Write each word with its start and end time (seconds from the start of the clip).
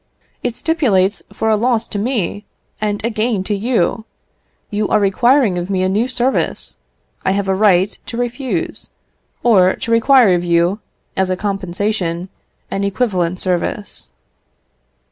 It 0.41 0.57
stipulates 0.57 1.21
for 1.31 1.49
a 1.51 1.55
loss 1.55 1.87
to 1.89 1.99
me, 1.99 2.43
and 2.81 3.05
a 3.05 3.11
gain 3.11 3.43
to 3.43 3.53
you. 3.55 4.05
You 4.71 4.87
are 4.87 4.99
requiring 4.99 5.59
of 5.59 5.69
me 5.69 5.83
a 5.83 5.89
new 5.89 6.07
service; 6.07 6.77
I 7.23 7.33
have 7.33 7.47
a 7.47 7.53
right 7.53 7.95
to 8.07 8.17
refuse, 8.17 8.89
or 9.43 9.75
to 9.75 9.91
require 9.91 10.33
of 10.33 10.43
you, 10.43 10.79
as 11.15 11.29
a 11.29 11.37
compensation, 11.37 12.29
an 12.71 12.83
equivalent 12.83 13.39
service." 13.39 14.09